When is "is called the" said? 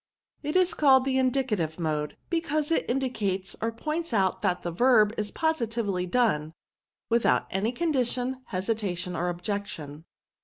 0.55-1.19